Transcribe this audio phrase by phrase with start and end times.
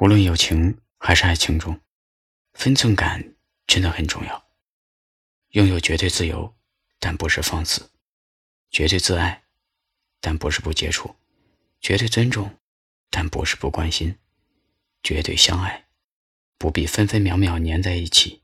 [0.00, 1.78] 无论友情还是爱情中，
[2.54, 3.34] 分寸感
[3.66, 4.48] 真的很重要。
[5.50, 6.56] 拥有绝对自由，
[6.98, 7.82] 但不是放肆；
[8.70, 9.44] 绝对自爱，
[10.18, 11.16] 但不是不接触；
[11.82, 12.58] 绝对尊重，
[13.10, 14.14] 但不是不关心；
[15.02, 15.86] 绝对相爱，
[16.56, 18.40] 不必分分秒秒粘在一起，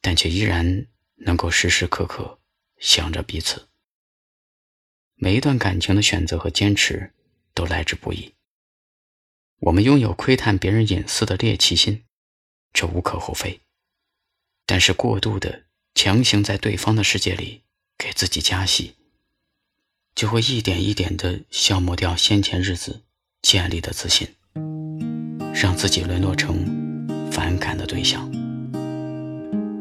[0.00, 0.86] 但却依然
[1.16, 2.40] 能够时时刻刻
[2.78, 3.68] 想着彼此。
[5.16, 7.12] 每一段感情的选择和坚持，
[7.52, 8.32] 都来之不易。
[9.64, 12.02] 我们拥有窥探别人隐私的猎奇心，
[12.74, 13.60] 这无可厚非。
[14.66, 15.62] 但是过度的
[15.94, 17.62] 强行在对方的世界里
[17.96, 18.92] 给自己加戏，
[20.14, 23.04] 就会一点一点的消磨掉先前日子
[23.40, 24.28] 建立的自信，
[25.54, 28.30] 让自己沦落成反感的对象。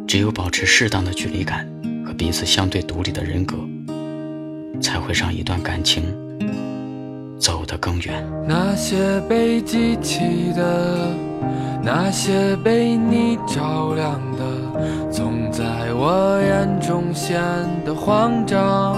[0.07, 1.67] 只有保持适当的距离感
[2.05, 3.57] 和彼此相对独立的人格，
[4.81, 6.22] 才会让一段感情。
[7.77, 8.23] 更远。
[8.47, 11.09] 那些被记起的，
[11.81, 15.63] 那些被你照亮的，总在
[15.93, 17.41] 我眼中显
[17.85, 18.95] 得慌张。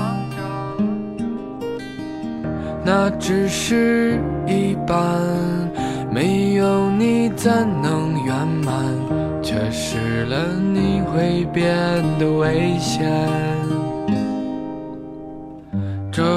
[2.83, 5.19] 那只是一半，
[6.11, 8.75] 没有你怎能圆满？
[9.41, 10.37] 缺失了
[10.73, 11.65] 你会变
[12.17, 13.74] 得危险。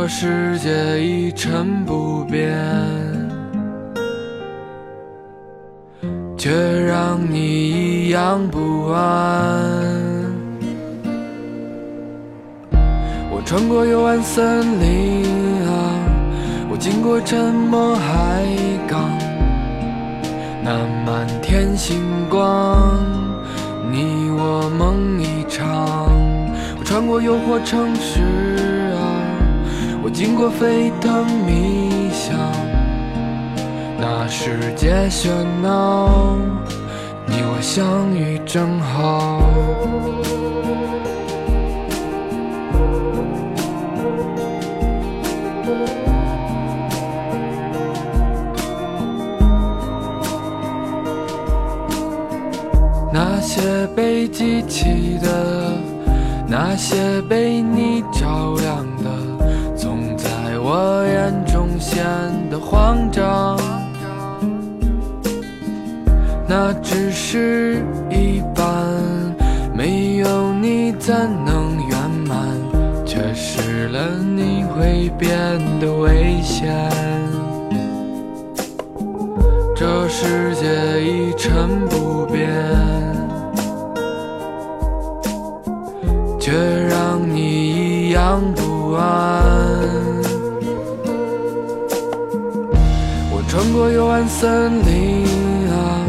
[0.09, 2.57] 世界一成不变，
[6.39, 6.51] 却
[6.87, 9.03] 让你一样不安。
[13.31, 15.27] 我穿过幽暗森林
[15.67, 15.93] 啊，
[16.71, 18.47] 我经过沉默海
[18.89, 19.11] 港，
[20.65, 22.01] 那满天星
[22.31, 22.99] 光，
[23.93, 25.87] 你我梦一场。
[26.79, 28.78] 我穿过诱惑城市。
[30.19, 32.37] 经过沸腾迷香，
[34.01, 35.31] 那世界喧
[35.63, 36.37] 闹，
[37.25, 39.41] 你我相遇正好。
[53.13, 55.79] 那些被记起的，
[56.49, 58.98] 那些被你照亮的。
[60.71, 62.05] 我眼中显
[62.51, 63.59] 得慌张，
[66.47, 68.67] 那只是一半，
[69.73, 71.15] 没有你怎
[71.47, 72.47] 能圆满？
[73.07, 76.71] 缺失了你会变得危险，
[79.75, 82.47] 这世界一成不变，
[86.39, 86.53] 却
[86.89, 89.28] 让你一样不安。
[93.79, 95.25] 过幽暗森林
[95.71, 96.03] 啊，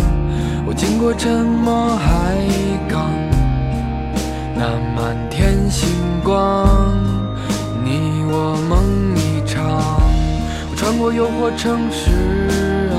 [0.66, 2.36] 我经过沉默海
[2.90, 3.12] 港，
[4.56, 4.66] 那
[4.96, 5.88] 满天星
[6.24, 6.68] 光，
[7.84, 8.82] 你我梦
[9.16, 9.62] 一场。
[10.72, 12.98] 我穿过诱惑城市啊，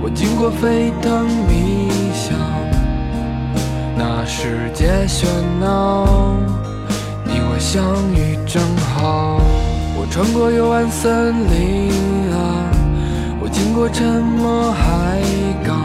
[0.00, 2.34] 我经过沸腾迷香，
[3.94, 5.26] 那世界喧
[5.60, 6.34] 闹，
[7.26, 7.84] 你我相
[8.14, 9.38] 遇正好。
[9.98, 11.92] 我穿过幽暗森林
[12.32, 12.72] 啊。
[13.56, 15.18] 经过沉默海
[15.64, 15.80] 港，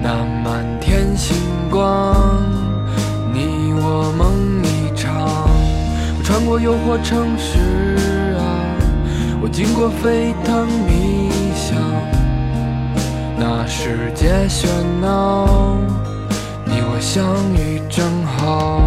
[0.00, 1.36] 那满天星
[1.68, 2.14] 光，
[3.34, 5.12] 你我梦一场。
[6.16, 8.46] 我穿过诱惑城市啊，
[9.42, 11.76] 我经过沸腾迷香，
[13.36, 14.68] 那世界喧
[15.00, 15.76] 闹，
[16.64, 18.79] 你我相遇正好。